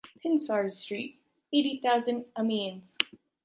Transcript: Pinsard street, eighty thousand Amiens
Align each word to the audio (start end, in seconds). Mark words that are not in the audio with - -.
Pinsard 0.23 0.73
street, 0.73 1.19
eighty 1.53 1.79
thousand 1.79 2.25
Amiens 2.35 2.95